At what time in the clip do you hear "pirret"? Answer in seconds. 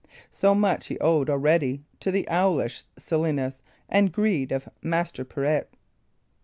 5.23-5.71